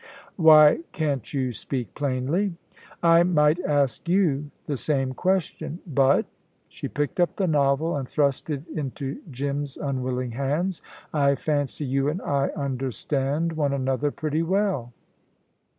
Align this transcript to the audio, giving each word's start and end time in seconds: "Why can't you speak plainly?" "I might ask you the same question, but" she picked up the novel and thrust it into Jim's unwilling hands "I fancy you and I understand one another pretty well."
"Why 0.35 0.79
can't 0.93 1.31
you 1.31 1.51
speak 1.51 1.93
plainly?" 1.93 2.55
"I 3.03 3.21
might 3.21 3.59
ask 3.59 4.09
you 4.09 4.49
the 4.65 4.75
same 4.75 5.13
question, 5.13 5.77
but" 5.85 6.25
she 6.69 6.87
picked 6.87 7.19
up 7.19 7.35
the 7.35 7.45
novel 7.45 7.95
and 7.95 8.09
thrust 8.09 8.49
it 8.49 8.63
into 8.73 9.21
Jim's 9.29 9.77
unwilling 9.77 10.31
hands 10.31 10.81
"I 11.13 11.35
fancy 11.35 11.85
you 11.85 12.09
and 12.09 12.19
I 12.23 12.47
understand 12.57 13.53
one 13.53 13.73
another 13.73 14.09
pretty 14.09 14.41
well." 14.41 14.91